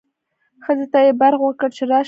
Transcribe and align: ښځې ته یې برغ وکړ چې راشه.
ښځې 0.63 0.85
ته 0.91 0.99
یې 1.05 1.11
برغ 1.19 1.39
وکړ 1.45 1.69
چې 1.77 1.83
راشه. 1.89 1.99